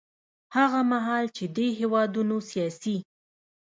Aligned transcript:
هغه 0.55 0.79
مهال 0.91 1.25
چې 1.35 1.45
دې 1.55 1.67
هېوادونو 1.79 2.35
سیاسي 2.49 2.97